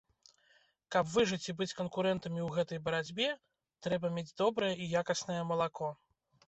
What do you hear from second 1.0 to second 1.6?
выжыць і